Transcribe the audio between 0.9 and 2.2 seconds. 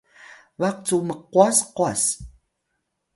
mqwas qwas